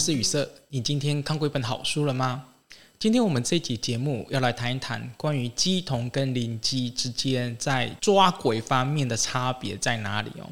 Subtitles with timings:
[0.00, 2.42] 是雨色，你今天看过一本好书了吗？
[2.98, 10.48] 今天我们这集节目要来谈一谈关于鸡童跟灵鸡之间在抓鬼方面的差别在哪里哦。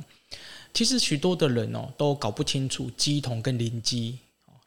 [0.75, 4.19] 其实许多的人哦都搞不清楚鸡童跟灵鸡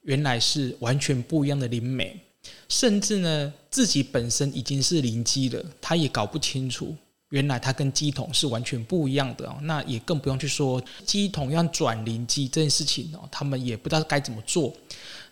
[0.02, 2.20] 原来是完全不一样的灵媒，
[2.68, 6.96] 甚至呢自己本身已经是灵鸡了，他也搞不清楚。
[7.32, 14.74] 原来它跟乩童是完全不一样的哦，那也更不用去说乩童要转灵机这件事情哦，他们也不知道该怎么做。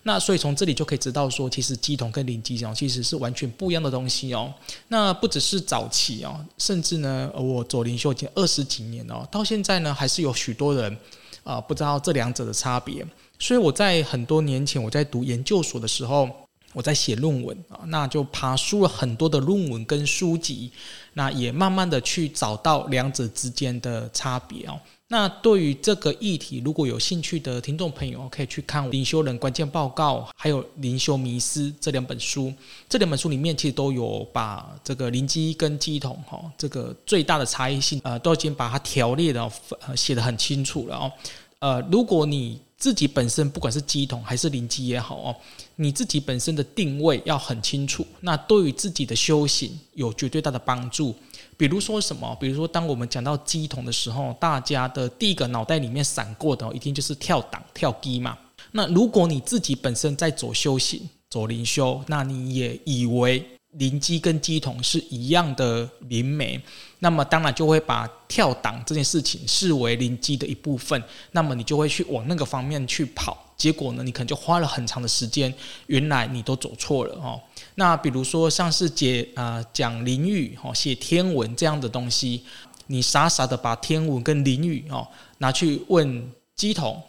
[0.02, 4.52] 那所以从这里就可以知道说，其实乩童跟灵机哦，其实是完全不一样的东西哦。
[4.88, 10.96] 那不只是早期哦，甚至呢，我走灵修已经二十几年了，到现在呢，还是有许多人
[11.44, 13.06] 啊不知道这两者的差别。
[13.38, 16.28] 所以我在很多年前我在读研究所的时候。
[16.72, 20.70] 我在写论文啊，那就爬书了很多的论文跟书籍，
[21.14, 24.78] 那也慢慢的去找到两者之间的差别哦。
[25.08, 32.54] 那对于这个议题，如果有兴趣的听众朋友，可以去看《灵修人关键报告》还有《灵修迷思》这两本书。
[32.88, 41.12] 这两本书里面其实都有把这个灵机跟机统哈这个最大的差异性，呃，都已经把它条列的呃写得很清楚了哦。
[41.58, 45.36] 呃，如果你自己本身不管是机统还是灵机也好哦，
[45.76, 51.14] 你自己本身的定位要很清楚，那对于自己的修行有绝对大的帮助。
[51.58, 52.34] 比如说什么？
[52.40, 58.36] 比如说当我们讲到机统的时候，大家的第一个脑袋里面闪过的一定就是跳档跳机嘛。
[58.72, 63.46] 那如果你自己本身在走修行、走灵修，那你也以为。
[63.72, 66.60] 灵机跟乩童是一样的灵媒，
[66.98, 71.00] 那么当然就会把跳档这件事情视为灵机的一部分，
[71.30, 75.54] 那么你就会去往那个方面去跑，结果呢，你可能就花了很长的时间，
[75.86, 77.40] 原来你都走错了哦。
[77.76, 82.42] 那比如说像是解啊讲灵语哦，写天文这样的东西，
[82.88, 85.06] 你傻傻的把天文跟灵语哦
[85.38, 87.00] 拿去问乩童。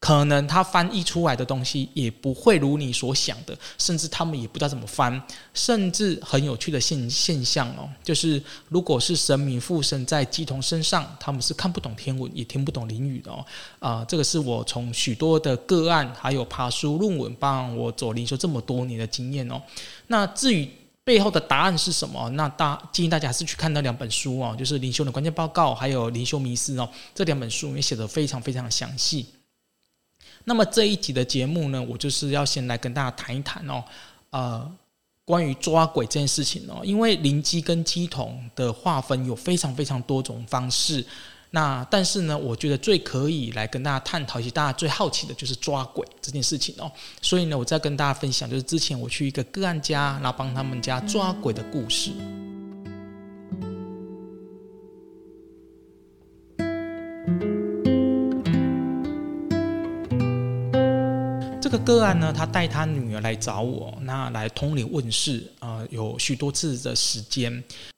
[0.00, 5.20] 可能他翻译出来的东西也不会如你所想的，甚至他们也不知道怎么翻，
[5.52, 13.44] 甚至很有趣的现现象哦，就是如果是神明附身在乩童身上，他们是看不懂天文，也听不懂灵语的哦。
[13.80, 19.60] 啊、这个是我从许多的个案，还有爬书论文，帮我走灵修这么多年的经验哦。
[20.06, 20.70] 那至于
[21.02, 22.28] 背后的答案是什么？
[22.30, 29.26] 那大建议大家还是去看那两本书哦，就是《灵修的关键报告》还有《灵修迷思》哦，这两本书也写得非常非常详细。
[30.48, 33.84] 那么这一集的节目呢，我就是要先来跟大家谈一谈哦，
[34.30, 34.72] 呃，
[35.26, 41.04] 关于抓鬼这件事情哦，因为灵机跟乩童的划分有非常非常多种方式，
[41.50, 52.10] 那但是呢，我觉得最可以来跟大家探讨，以及大家最好奇的就是抓鬼这件事情哦，所以呢，我再跟大家分享，就是之前我去一个个案家，然后帮他们家抓鬼的故事。
[61.70, 67.52] 这个个案呢，他带他女儿来找我，那来通灵问事啊、有许多次的时间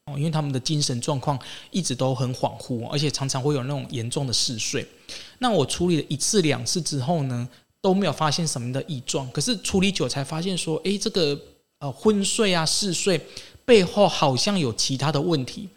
[0.07, 1.39] 哦，因为他们的精神状况
[1.71, 4.85] 一直都很恍惚，而且常常会有那种严重的嗜睡。
[5.39, 7.49] 那我处理了一次两次之后呢，
[7.81, 9.31] 都没有发现什么的异状。
[9.31, 11.41] 可是处理久才发现说，诶，这个
[11.79, 13.25] 呃昏睡啊嗜睡
[13.65, 15.69] 背后好像有其他的问题。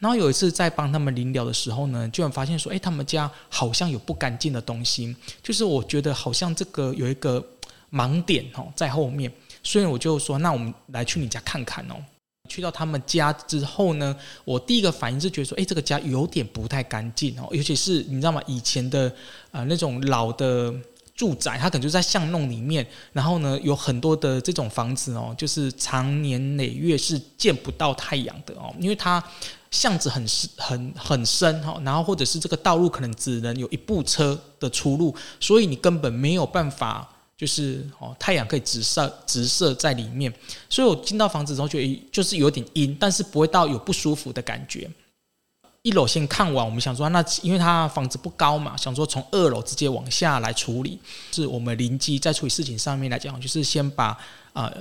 [0.00, 7.46] 然后有一次在帮他们临疗的时候呢，就发现说，哎，他们家好像有不干净的东西，就是我觉得好像这个有一个
[7.92, 9.30] 盲点哦在后面，
[9.62, 11.96] 所以我就说，那我们来去你家看看哦。
[12.48, 18.42] 去到他们家之后呢，我第一个反应是觉得说，哎，这个家有点不太干净哦，尤其是你知道吗？
[18.46, 19.14] 以前的
[19.50, 20.74] 呃那种老的
[21.14, 29.22] 住宅，它可能就在巷弄里面，然后呢有很多的这种房子哦，就是长年累月是见不到太阳的哦，因为它。
[29.70, 40.32] 巷子很深很很深哈，然后或者是这个道路可能只能有一部车的出入，所以你根本没有办法，就是哦太阳可以直射直射在里面。
[40.68, 44.90] 所以我进到房子之后，觉得就是有点阴，但是不会到有不舒服的感觉。
[45.82, 50.98] 一楼先看完，我们想说，那因为它房子不高嘛，想说从二楼直接往下来处理。
[51.30, 54.18] 是我们邻居在处理事情上面来讲，就是先把
[54.52, 54.72] 呃。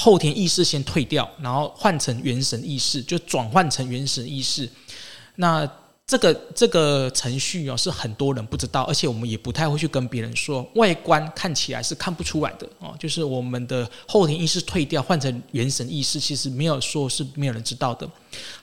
[0.00, 4.66] 后天意识先退掉，然后换成元神意识，就转换成元神意识。
[5.36, 5.70] 那
[6.06, 10.66] 这个这个程序哦，是很多人不知道，而且我们也不太会去跟别人说。
[10.76, 18.08] 外观看起来是看不出来的哦，就是我们的后天意识退掉，换成元神意识，其实没有说是没有人知道的。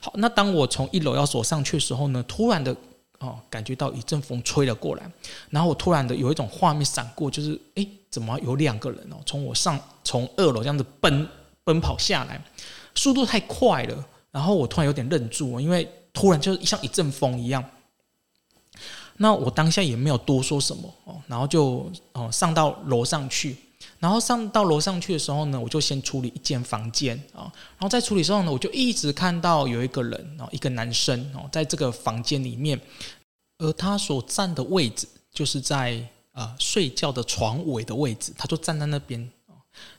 [0.00, 2.76] 好，那当我从一楼要走上去的时候呢，突然的
[3.18, 5.10] 哦，感觉到一阵风吹了过来，
[5.50, 7.88] 然后我突然的有一种画面闪过，就是诶。
[8.10, 9.16] 怎么有两个人哦？
[9.26, 11.28] 从我上从二楼这样子奔
[11.62, 12.42] 奔跑下来，
[12.94, 14.04] 速度太快了。
[14.30, 17.62] 然后我突然有点愣住，因为突然就像一阵风一样。
[19.18, 23.58] 那我当下也没有多说什么哦，然后就哦上到楼上去，
[23.98, 32.80] 然后上到楼上去的时候呢，我就先处理一间房间啊，然后在处理之后呢，我就一直看到有一个人哦，一个男生哦，在这个房间里面，
[33.58, 36.00] 而他所站的位置就是在
[36.32, 39.28] 呃睡觉的床尾的位置，他就站在那边。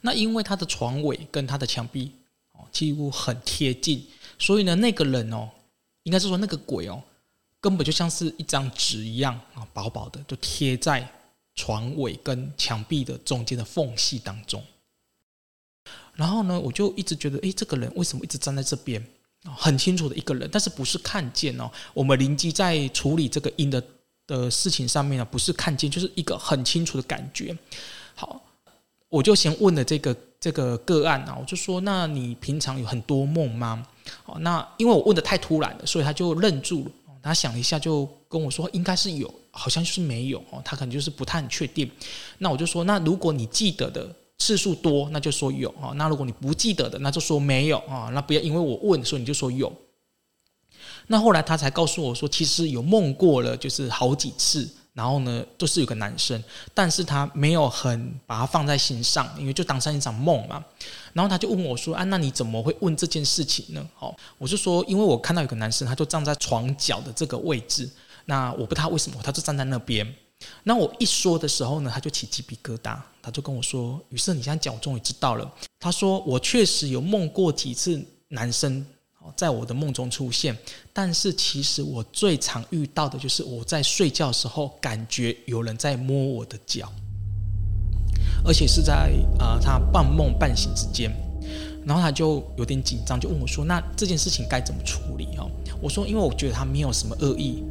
[0.01, 2.11] 那因为他的床尾跟他的墙壁
[2.53, 4.05] 哦几乎很贴近，
[4.37, 5.49] 所以呢，那个人哦，
[6.03, 7.01] 应该是说那个鬼哦，
[7.61, 11.05] 根本就像是一张纸一样啊，薄薄的，就贴在
[11.59, 14.63] 床尾跟墙壁的中间的缝隙当中。
[16.13, 19.05] 然后呢，我就一直觉得，诶，这个人为什么一直站在这边？
[19.57, 21.69] 很清楚的一个人，但是不是看见哦？
[21.93, 23.83] 我们邻居在处理这个阴的
[24.25, 27.57] 的事情上面呢，不是看见，就是一个很清楚的感觉。
[28.15, 28.41] 好。
[29.09, 33.83] 我就先问了这个这个个案啊，我就说：那你平常有很多梦吗？
[34.25, 36.91] 哦，那因为我问的太突然了，所以他就愣住了。
[37.29, 40.59] 他想了一下，就跟我说：应该是有，好像就是没有哦。
[40.65, 41.87] 他可能就是不太确定。
[42.39, 45.93] 那我就说：那如果你记得的次数多，那就说有啊。
[45.95, 48.09] 那如果你不记得的，那就说没有啊。
[48.13, 49.71] 那不要因为我问，所以你就说有。
[51.05, 54.67] 那后来他才告诉我说，其实有梦过了，就是好几次。
[54.93, 56.43] 然后呢，都是有个男生，
[56.73, 60.63] 但是他没有很把他放在心上，因为就当成一场梦嘛。
[61.13, 67.89] 然后他就问我说：“啊，那你怎么会问这件事情呢？”哦，我就说，因为我看到有个男生，他就站在床角的这个位置。
[68.25, 70.05] 那我不知道为什么，他就站在那边。
[70.63, 75.49] 那我一说的时候呢，他就起鸡皮疙瘩，他就跟我说：“于是你现在讲，我终于知道了。”
[75.79, 78.85] 他说：“我确实有梦过几次男生。”
[79.35, 80.57] 在我的梦中出现，
[80.91, 86.91] 但是其实我最常遇到的就是我在睡觉的时候，感觉有人在摸我的脚，
[88.43, 91.11] 而且是在呃他半梦半醒之间，
[91.85, 95.49] 然后他就有点紧张，就问我说：“那这件事情该怎么处理？”哦，
[95.81, 97.63] 我说：“因为我觉得他没有什么恶意，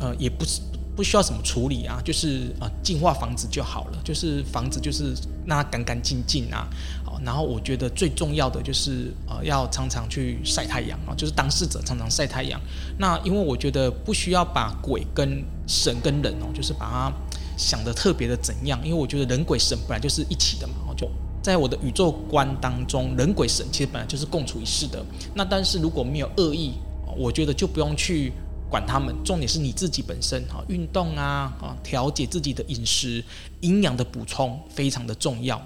[0.00, 0.60] 呃，也不是。”
[0.98, 3.98] 不需要什么处理啊，就是啊，净化房子就好了。
[4.02, 5.14] 就是房子就是
[5.46, 6.66] 让它干干净净啊，
[7.04, 7.20] 好。
[7.24, 12.60] 然后我觉得最重要的就是呃，要常常去晒太阳啊，就是当事者常常晒太阳。
[12.98, 17.12] 那因为我觉得不需要把鬼跟神跟人哦，就是把它
[17.56, 20.74] 想得特别的怎样，因为我觉得人鬼神本来就是一起的嘛。
[20.96, 21.08] 就
[21.40, 25.00] 在我的宇宙观当中，人鬼神其实本来就是共处一室的。
[25.32, 26.72] 那但是如果没有恶意，
[27.16, 28.32] 我觉得就不用去。
[28.68, 33.24] 管他们，重点是你自己本身哈，运动啊啊，调节自己的饮食，
[33.60, 35.60] 营养的补充非常的重要。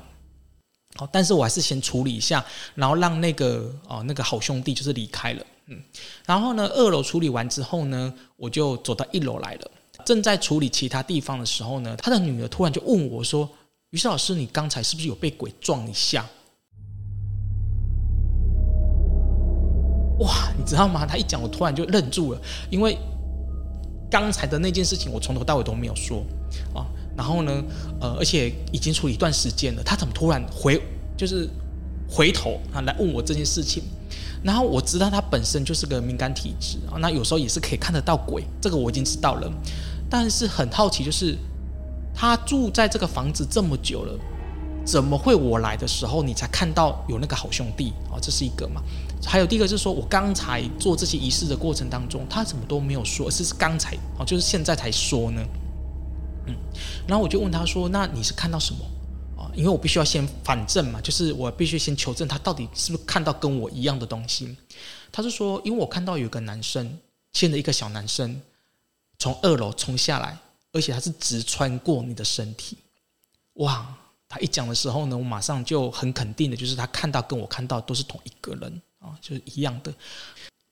[0.95, 2.45] 好，但是我还是先处理一下，
[2.75, 5.83] 然后让那个哦那个好兄弟就是离开了，嗯，
[6.27, 9.71] 然后呢，二楼处理完之后呢，我就走到一楼来了。
[10.05, 13.49] 正在处理其他地方的时候呢，他的女儿突然就问我说
[13.91, 16.29] ：“于是老师，你刚才是不是有被鬼撞一下？”
[20.19, 21.07] 哇，你知道吗？
[21.07, 22.99] 他一讲，我突然就愣住了，因为
[24.11, 26.25] 刚才的那件事情，我从头到尾都没有说
[26.75, 26.87] 啊。
[27.17, 27.63] 然后呢，
[28.01, 30.81] 呃，而且已经处理一段时间了，他怎么突然回，
[31.17, 31.49] 就是
[32.09, 33.83] 回头啊来问我这件事情？
[34.43, 39.53] 然后我知道他本身就是个敏感体质啊，那有时候也是可以看得到鬼，这个我已经知道了。
[40.11, 41.37] 但是很好奇，就是
[42.15, 44.19] 他住在这个房子这么久了。
[44.85, 48.19] 怎么会我来的时候你才看到有那个好兄弟啊？
[48.21, 48.83] 这是一个嘛？
[49.25, 55.43] 还有第一个就是说我刚才做这些仪式的过程当中，他怎么都没有说，而是刚才哦，就是现在才说呢。
[56.47, 56.55] 嗯，
[57.07, 58.81] 然后我就问他说：“那你是看到什么
[59.41, 64.57] 啊？”因为我必须要先反证嘛，就是我必须先求证他到底是不是看到跟我一样的东西。
[65.13, 66.99] 他是说：“因为我看到有个男生
[67.33, 68.41] 牵着一个小男生
[69.19, 70.37] 从二楼冲下来，
[70.73, 72.77] 而且他是直穿过你的身体。”
[73.55, 73.87] 哇！
[74.29, 79.93] 他一讲的时候呢，我马上就很肯定的，就是他看到跟我看到都是同一个人啊，就是一样的。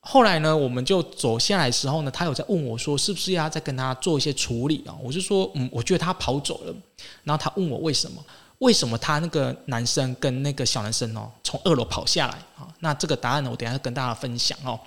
[0.02, 4.96] 后来呢，我们就走下来的时候呢，他有在问我说，是不是要再跟他做一些处理啊？
[5.02, 6.74] 我就说，嗯，我觉得他跑走了。
[7.22, 8.24] 然后他问我为什么？
[8.60, 12.66] 为什么他那个男生跟那个小男生哦，从二楼跑下来啊？
[12.80, 14.80] 那这个答案呢，我等下跟大家分享哦。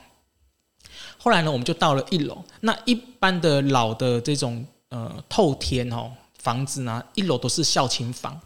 [1.18, 2.44] 后来呢，我们就到了一楼。
[2.62, 8.40] 那一般的老的这种呃透天哦房子呢，一楼都是孝亲房。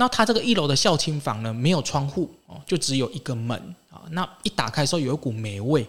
[0.00, 3.58] 那他这个一楼的孝亲房呢，没有窗户哦，就只有一个门
[3.90, 4.02] 啊。
[4.12, 5.84] 那一打开的时候，有一股霉味，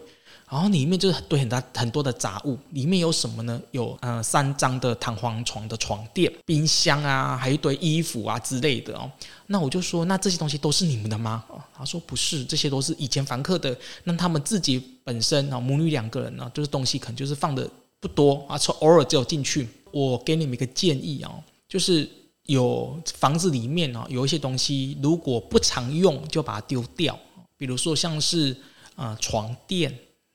[0.50, 2.58] 然后里面就是堆很大很多的杂物。
[2.72, 3.62] 里面有什么呢？
[3.70, 9.12] 有呃三张的弹簧床的床垫、冰箱啊，还有一堆衣服啊之类的哦。
[9.46, 11.46] 那我就说，那这些东西都是你们的吗？
[11.78, 13.78] 他说不是，这些都是以前房客的。
[14.06, 19.70] 那他们自己本身啊，母女两个人呢，就是东西可能就是放的不多啊，从偶尔只有进去。
[19.92, 22.10] 我给你们一个建议哦，就是。
[22.50, 27.18] 有房子里面哦，有一些东西如果不常用，就把它丢掉。
[27.56, 28.58] 比如说像是
[28.96, 29.92] 呃床垫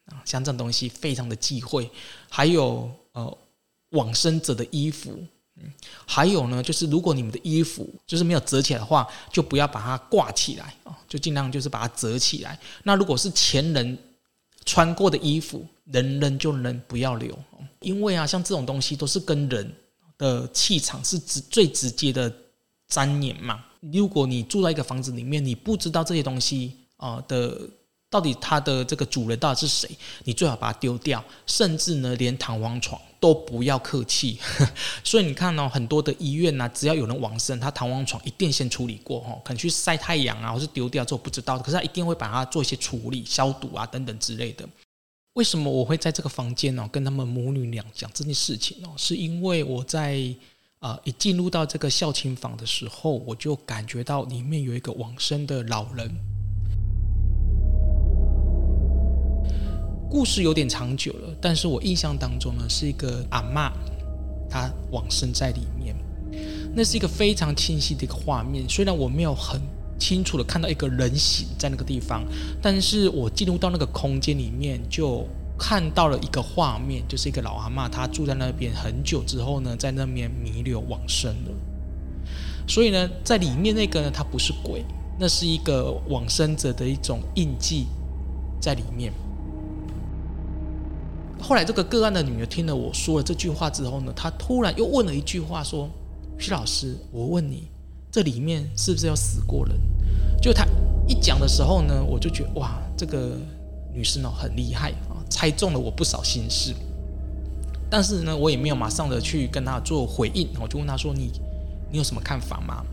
[0.06, 1.90] 啊，像这种东西非常的忌讳。
[2.30, 3.38] 还有呃
[3.90, 5.10] 往生者的衣服。
[5.56, 5.72] 嗯，
[6.06, 12.58] 还有呢，就是如果你们的衣服就是没有折起来的话，就不要把它挂起来啊，就尽量就是把它折起来。
[12.84, 13.98] 那如果是前人
[14.64, 17.36] 穿过的衣服，能扔就扔，不要留。
[17.80, 19.72] 因为啊，像这种东西都是跟人
[20.18, 22.32] 的气场是直最直接的
[22.88, 23.64] 粘黏嘛。
[23.92, 27.60] 如果你住在一个房子里面，你不知道这些东西啊的。
[28.10, 29.90] 到底它的这个主人到底是谁？
[30.22, 34.38] 你最好把它丢掉，甚至呢，连弹簧床都不要客气。
[35.02, 44.64] 所以你看哦，很多的医院呐，只要有人往生，他弹簧床一定先处理过哈，可能去晒太阳啊，或是丢掉之后不知道，可是他一定会把它做一些处理、消毒啊等等之类的。
[45.34, 46.88] 为什么我会在这个房间呢？
[46.92, 50.16] 跟他们母女俩讲这件事情哦，是因为我在
[50.78, 56.08] 啊一进入到这个孝亲房的时候，我就感觉到里面有一个往生的老人。
[60.08, 63.72] 故事有点长久了，但是我印象当中呢，是一个阿嬷，
[64.48, 65.96] 她往生在里面，
[66.72, 68.64] 那是一个非常清晰的一个画面。
[68.68, 69.60] 虽然我没有很
[69.98, 72.24] 清楚的看到一个人形在那个地方，
[72.60, 75.26] 但是我进入到那个空间里面，就
[75.58, 81.52] 看到了一个画面，就是一个老阿嬷，她住在那边很久之后呢，在那边弥留往生了。
[82.66, 84.84] 所以呢，在里面那个呢，它不是鬼，
[85.18, 87.86] 那是一个往生者的一种印记
[88.60, 89.12] 在里面。
[91.40, 95.90] 后来，这个个案的女儿听了我说了这句话之后呢，她突然又问了一句话，说
[96.40, 97.68] ：“徐老师，我问你，
[98.14, 99.74] 这里面是不是要死过人？”
[100.40, 100.64] 就她
[101.08, 103.36] 一讲的时候呢，我就觉得哇，这个
[103.92, 106.72] 女生哦很厉害啊，猜中了我不少心事。
[107.90, 111.32] 但是呢，我也没有马上的去跟她做回应，我就问她说：“你，
[111.90, 112.84] 你有什么看法吗？”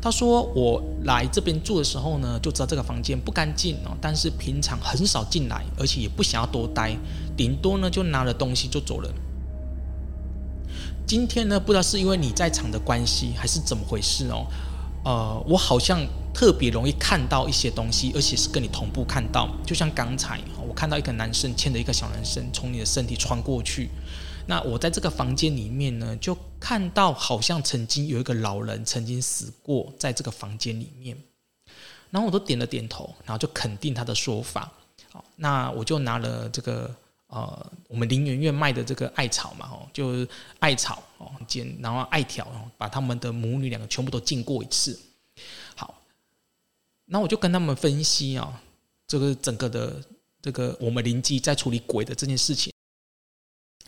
[0.00, 6.96] 他说：“我来这边住的时候呢，就知道这个房间不干净哦，但是平常很少进来，而且也不想要多待，
[7.36, 9.12] 顶多呢就拿了东西就走了。
[11.12, 14.46] 今天呢，不知道是因为你在场的关系，还是怎么回事哦？
[15.04, 16.00] 呃，我好像
[16.32, 23.90] 特别容易看到一些东西，而且是跟你同步看到，就像刚才我看到一个男生牵着一个小男生从你的身体穿过去。”
[24.48, 31.14] 那我在这个房间里面呢，就看到好像曾经有一个老人曾经死过在这个房间里面，
[32.08, 34.72] 然后我都点了点头，然后就肯定他的说法。
[35.10, 36.90] 好，那我就拿了这个
[37.32, 42.46] 呃，我们林园院卖的这个艾草嘛，哦，就是艾草哦，剪，然后艾条，
[42.76, 45.00] 把他们的母女两个全部都浸过一次。
[45.74, 45.94] 好，
[47.06, 48.62] 那我就跟他们分析啊，
[49.06, 49.98] 这个整个的
[50.42, 52.70] 这个我们灵乩在处理鬼的这件事情。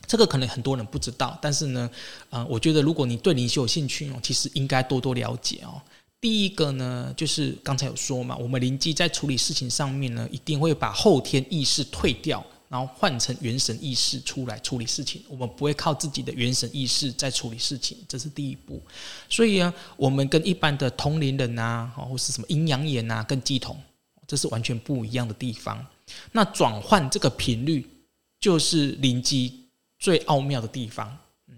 [0.06, 1.90] 这个可能很多人不知道，但是呢，
[2.30, 5.80] 呃，我觉得如果你对灵修有兴趣哦，其实应该多多了解哦。
[6.18, 15.22] 第一个呢，就是刚才有说嘛，我们灵乩在处理事情上面呢，一定会把后天意识退掉，然后换成元神意识出来处理事情。
[15.28, 18.80] 我们不会靠自己的元神意识在处理事情，这是第一步。
[19.28, 23.78] 所以呢，我们跟一般的同龄人啊，或是什么阴阳眼啊，跟系统，
[24.26, 25.84] 这是完全不一样的地方。
[26.32, 27.86] 那转换这个频率，
[28.40, 29.60] 就是灵机。
[29.96, 31.16] 最奥妙的地方，
[31.48, 31.54] 嗯，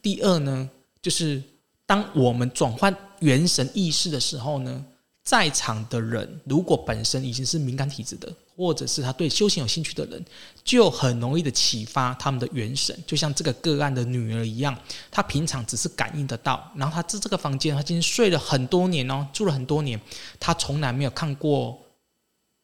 [0.00, 0.70] 第二呢，
[1.02, 1.42] 就是
[1.86, 4.84] 当我们转换元神意识的时候呢，
[5.22, 10.24] 在场的人如果本身已经是敏感体质的，或者是他对修行有兴趣的人，
[10.64, 14.76] 就很容易的启发他们的元神，就像这个个案的女儿一样，
[15.10, 20.00] 她平常只是感应得到，然后她在这个房间，她今天睡了很多年哦，住了很多年，
[20.40, 21.78] 她从来没有看过，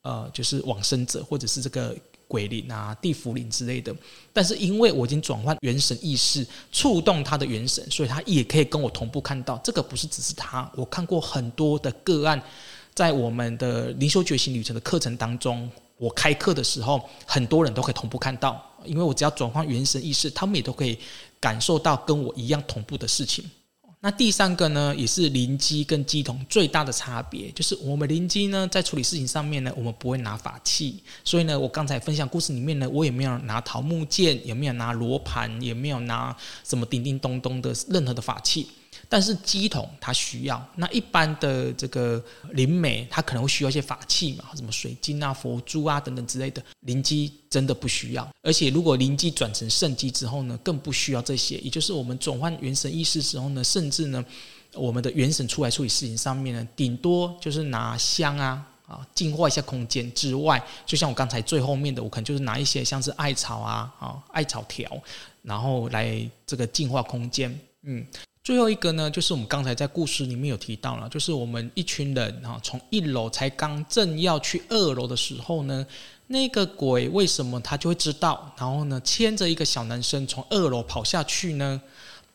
[0.02, 1.96] 呃，就是往生者或者是这个。
[2.28, 3.94] 鬼灵啊，地府灵之类的，
[4.32, 9.56] 但是因为我已经转换元神意识，触动他的元神，所以他也可以跟我同步看到。
[9.58, 12.42] 这个不是只是他，我看过很多的个案，
[12.94, 20.98] 在我们的灵修觉醒旅程的课程当中，我开课的时候，很多人都可以同步看到，因为我只要转换元神意识，他们也都可以
[21.38, 23.48] 感受到跟我一样同步的事情。
[24.06, 38.68] 那第三个呢，也是灵机跟机童最大的差别，就是我们灵机呢，在处理事情上面呢，我们不会拿法器，所以呢，我刚才分享故事里面呢，我也没有拿桃木剑，也没有拿罗盘，也没有拿什么叮叮咚咚的任何的法器。
[39.08, 46.62] 但是乩童他需要，那一般的这个灵媒他可能会需要一些法器嘛，什么水晶啊、佛珠啊等等之类的。
[46.80, 51.56] 灵机真的不需要，而且如果灵机转成圣机之后呢，更不需要这些。
[51.58, 54.24] 也就是我们转换元神意识之后呢，甚至呢，
[54.72, 64.90] 我们的元神出来处理事情上面呢，顶多就是拿香啊啊净化一下空间之外，就像我刚才最后面的，我可能就是拿一些像是艾草啊啊艾草条，
[65.42, 68.04] 然后来这个净化空间，嗯。
[68.46, 75.84] 最后一个呢，就是我们刚才在故事里面有提到了，就是我们一群人哈，从一楼才刚正要去二楼的时候呢，
[76.28, 78.54] 那个鬼为什么他就会知道？
[78.56, 81.82] 然后呢，牵着一个小男生从二楼跑下去呢？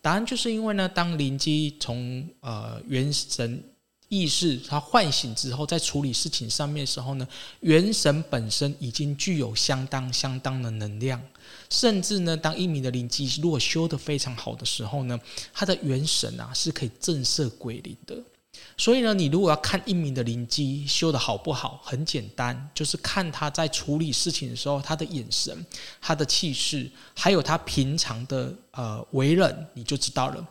[0.02, 3.64] 答案就是因为呢，当灵机从呃元神
[4.10, 7.26] 意识他唤醒之后，在处理事情上面的时候呢，
[7.62, 11.22] 元神本身已经具有相当相当的能量，
[11.72, 15.18] 甚至呢，当一名的灵机如果修得非常好的时候呢，
[15.54, 18.22] 他的元神啊是可以震慑鬼灵的。
[18.78, 25.66] 所以呢，你如果要看一名的灵机修得好不好，很简单，就是看他在处理事情的时候，他的眼神、
[26.02, 30.46] 他的气势，还有他平常的呃为人，你就知道了。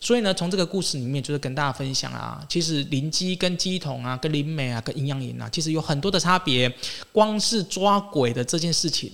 [0.00, 6.72] 所以呢，从这个故事里面，就是跟大家分享啊，其实灵机跟鸡童啊、跟灵媒啊、跟阴阳眼啊，其实有很多的差别。
[7.12, 9.12] 光是抓鬼的这件事情，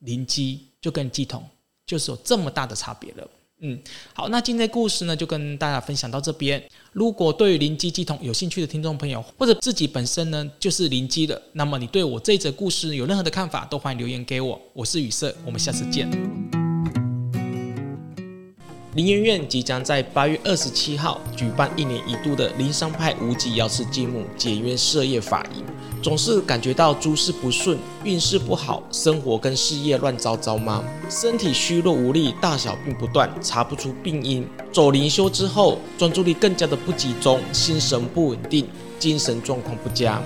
[0.00, 1.42] 灵机就跟乩童
[1.84, 3.28] 就是有这么大的差别了。
[3.60, 3.76] 嗯，
[4.14, 6.62] 好，那今天故事呢，就跟大家分享到这边。
[6.92, 14.60] 如果对于灵乩乩童有兴趣的听众朋友，或者自己本身呢就是灵机的，那么你对我这则故事有任何的看法，都欢迎留言给我。
[14.72, 16.08] 我是宇色，我们下次见。
[18.94, 25.64] 灵研院即将在八月二十七号举办一年一度的灵山派无极瑶池金母解冤设业法营。
[26.02, 30.84] 总是感觉到诸事不顺，运势不好，生活跟事业乱糟糟吗？
[31.10, 34.46] 身体虚弱无力，大小病不断，查不出病因。
[34.72, 38.68] 走灵修之后，专注力更加的不集中，心神不稳定，
[39.00, 40.22] 精神状况不佳。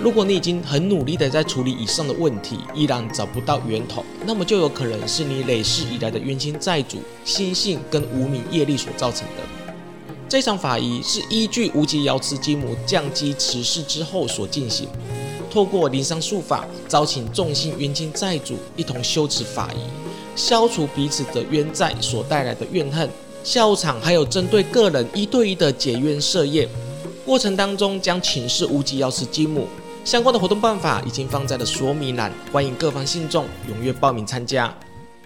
[0.00, 9.43] 如果你已经很努力的在处理以上的问题，依然找不到源头，那么就有可能是你累世以来的冤亲债主、心性跟无名业力所造成的。
[10.28, 14.88] 这场法仪是依据无极瑶池金母降乩辞世之后所进行，
[15.50, 19.78] 透过灵山术法，招请众星冤亲债主一同修持法仪，
[20.34, 23.08] 消除彼此的冤债所带来的怨恨。
[23.44, 26.66] 下午场还有针对个人一对一的解冤设业，
[27.24, 29.68] 过程当中将请示无极瑶池金母。
[30.04, 34.74] 相关的活动办法已经放在了说明栏，欢迎各方信众踊跃报名参加。